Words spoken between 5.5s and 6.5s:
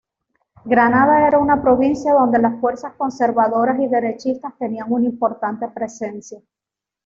presencia.